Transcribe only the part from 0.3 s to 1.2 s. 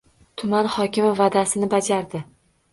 Tuman hokimi